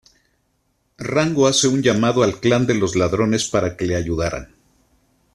[0.97, 4.49] Rango hace un llamado al clan de los ladrones para que le ayudaran.